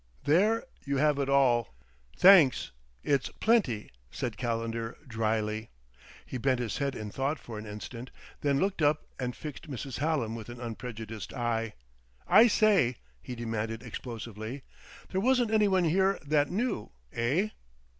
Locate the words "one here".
15.67-16.17